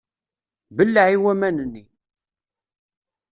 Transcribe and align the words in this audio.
Belleε 0.75 1.09
i 1.15 1.17
waman-nni! 1.23 1.83